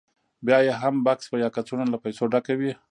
بیا 0.45 0.57
یې 0.65 0.73
هم 0.81 0.95
بکس 1.05 1.25
یا 1.43 1.49
کڅوړه 1.55 1.85
له 1.93 1.97
پیسو 2.03 2.23
ډکه 2.33 2.53
وي 2.59 2.71